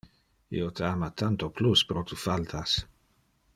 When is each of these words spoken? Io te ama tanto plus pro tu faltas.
Io 0.59 0.69
te 0.79 0.87
ama 0.87 1.09
tanto 1.23 1.51
plus 1.59 1.85
pro 1.91 2.05
tu 2.13 2.19
faltas. 2.25 2.77